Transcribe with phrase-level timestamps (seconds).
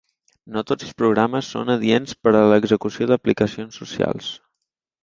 [0.53, 4.35] No tots els programes són adients per a l’execució d’aplicacions socials.